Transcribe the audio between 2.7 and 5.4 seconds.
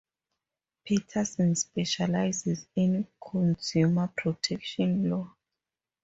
in consumer protection law.